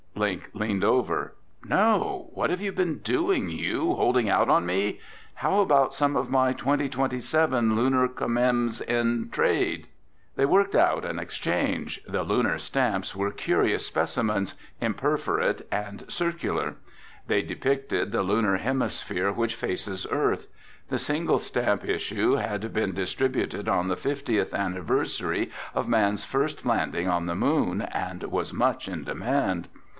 [0.15, 1.33] Link leaned over.
[1.63, 2.29] "No!
[2.33, 4.99] What have you been doing, Hugh, holding out on me?
[5.35, 9.87] How about some of my 2027 Lunar commems in trade?"
[10.35, 12.01] They worked out an exchange.
[12.07, 16.75] The Lunar stamps were curious specimens, imperforate and circular.
[17.27, 20.47] They depicted the Lunar hemisphere which faces Earth.
[20.89, 27.07] The single stamp issue had been distributed on the fiftieth anniversary of man's first landing
[27.07, 29.67] on the moon and was much in demand.